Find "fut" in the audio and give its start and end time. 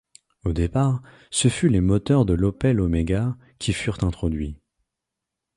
1.47-1.69